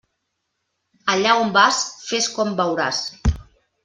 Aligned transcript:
Allà 1.15 1.35
on 1.43 1.51
vas, 1.57 1.81
fes 2.05 2.31
com 2.39 2.55
veuràs. 2.63 3.03